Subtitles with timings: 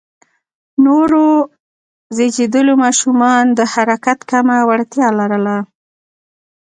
[0.83, 1.25] نوو
[2.15, 5.57] زېږیدليو ماشومان د حرکت کمه وړتیا لرله.